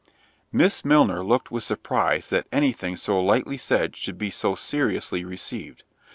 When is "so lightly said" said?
2.95-3.95